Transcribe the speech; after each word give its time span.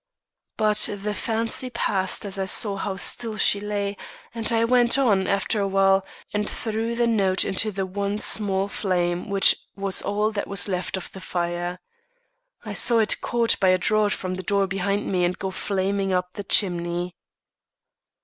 "But 0.57 0.89
the 1.03 1.13
fancy 1.13 1.69
passed 1.69 2.25
as 2.25 2.39
I 2.39 2.45
saw 2.45 2.77
how 2.77 2.95
still 2.95 3.37
she 3.37 3.59
lay, 3.61 3.95
and 4.33 4.51
I 4.51 4.65
went 4.65 4.97
on, 4.97 5.27
after 5.27 5.61
a 5.61 5.67
while, 5.67 6.03
and 6.33 6.49
threw 6.49 6.95
the 6.95 7.05
note 7.05 7.45
into 7.45 7.71
the 7.71 7.85
one 7.85 8.17
small 8.17 8.67
flame 8.67 9.29
which 9.29 9.55
was 9.75 10.01
all 10.01 10.31
that 10.31 10.47
was 10.47 10.67
left 10.67 10.97
of 10.97 11.11
the 11.11 11.21
fire. 11.21 11.77
I 12.65 12.73
saw 12.73 12.97
it 12.97 13.21
caught 13.21 13.59
by 13.59 13.67
a 13.69 13.77
draught 13.77 14.15
from 14.15 14.33
the 14.33 14.41
door 14.41 14.65
behind 14.65 15.05
me, 15.05 15.23
and 15.23 15.37
go 15.37 15.51
flaming 15.51 16.11
up 16.11 16.33
the 16.33 16.45
chimney. 16.45 17.15